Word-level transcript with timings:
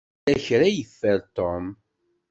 Yella 0.23 0.43
kra 0.45 0.65
i 0.69 0.73
yeffer 0.77 1.19
Tom. 1.35 1.65